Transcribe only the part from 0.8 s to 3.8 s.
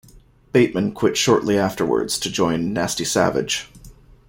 quit shortly afterwards to join Nasty Savage.